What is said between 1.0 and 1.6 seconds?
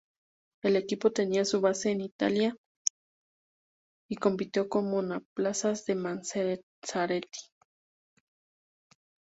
tenía